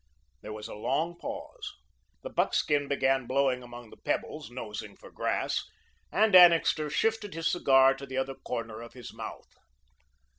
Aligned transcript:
There 0.41 0.51
was 0.51 0.67
a 0.67 0.73
long 0.73 1.15
pause. 1.19 1.73
The 2.23 2.31
buckskin 2.31 2.87
began 2.87 3.27
blowing 3.27 3.61
among 3.61 3.91
the 3.91 3.97
pebbles, 4.03 4.49
nosing 4.49 4.95
for 4.97 5.11
grass, 5.11 5.63
and 6.11 6.35
Annixter 6.35 6.89
shifted 6.89 7.35
his 7.35 7.51
cigar 7.51 7.93
to 7.93 8.07
the 8.07 8.17
other 8.17 8.33
corner 8.33 8.81
of 8.81 8.93
his 8.93 9.13
mouth. 9.13 9.51